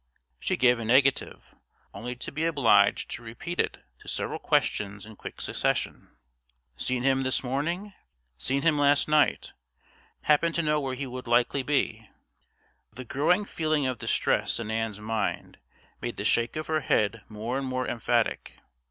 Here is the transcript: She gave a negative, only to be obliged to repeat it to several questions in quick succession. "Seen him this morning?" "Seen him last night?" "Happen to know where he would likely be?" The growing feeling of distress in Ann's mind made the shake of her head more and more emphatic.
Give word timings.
She 0.39 0.57
gave 0.57 0.79
a 0.79 0.83
negative, 0.85 1.53
only 1.93 2.15
to 2.15 2.31
be 2.31 2.43
obliged 2.45 3.11
to 3.11 3.21
repeat 3.21 3.59
it 3.59 3.83
to 3.99 4.07
several 4.07 4.39
questions 4.39 5.05
in 5.05 5.15
quick 5.15 5.39
succession. 5.39 6.09
"Seen 6.75 7.03
him 7.03 7.21
this 7.21 7.43
morning?" 7.43 7.93
"Seen 8.35 8.63
him 8.63 8.79
last 8.79 9.07
night?" 9.07 9.53
"Happen 10.21 10.53
to 10.53 10.63
know 10.63 10.79
where 10.79 10.95
he 10.95 11.05
would 11.05 11.27
likely 11.27 11.61
be?" 11.61 12.09
The 12.91 13.05
growing 13.05 13.45
feeling 13.45 13.85
of 13.85 13.99
distress 13.99 14.59
in 14.59 14.71
Ann's 14.71 14.99
mind 14.99 15.59
made 16.01 16.17
the 16.17 16.25
shake 16.25 16.55
of 16.55 16.65
her 16.65 16.79
head 16.79 17.21
more 17.29 17.59
and 17.59 17.67
more 17.67 17.87
emphatic. 17.87 18.55